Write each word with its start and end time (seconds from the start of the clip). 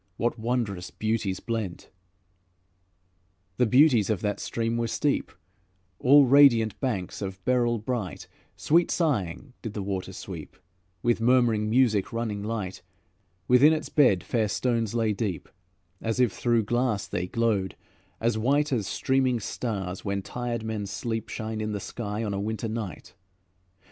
what 0.17 0.39
wondrous 0.39 0.89
beauties 0.89 1.39
blent! 1.39 1.91
The 3.57 3.67
beauties 3.67 4.09
of 4.09 4.21
that 4.21 4.39
stream 4.39 4.75
were 4.77 4.87
steep, 4.87 5.31
All 5.99 6.25
radiant 6.25 6.79
banks 6.79 7.21
of 7.21 7.45
beryl 7.45 7.77
bright; 7.77 8.27
Sweet 8.57 8.89
sighing 8.89 9.53
did 9.61 9.73
the 9.73 9.83
water 9.83 10.11
sweep, 10.11 10.57
With 11.03 11.21
murmuring 11.21 11.69
music 11.69 12.11
running 12.11 12.41
light; 12.41 12.81
Within 13.47 13.73
its 13.73 13.89
bed 13.89 14.23
fair 14.23 14.47
stones 14.47 14.95
lay 14.95 15.13
deep; 15.13 15.47
As 16.01 16.19
if 16.19 16.31
through 16.33 16.63
glass 16.63 17.05
they 17.07 17.27
glowed, 17.27 17.75
as 18.19 18.39
white 18.39 18.73
As 18.73 18.87
streaming 18.87 19.39
stars 19.39 20.03
when 20.03 20.23
tired 20.23 20.63
men 20.63 20.87
sleep 20.87 21.29
Shine 21.29 21.61
in 21.61 21.73
the 21.73 21.79
sky 21.79 22.23
on 22.23 22.33
a 22.33 22.39
winter 22.41 22.67
night. 22.67 23.13